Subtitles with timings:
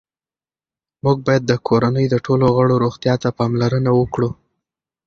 [1.03, 4.29] موږ باید د کورنۍ د ټولو غړو روغتیا ته پاملرنه وکړو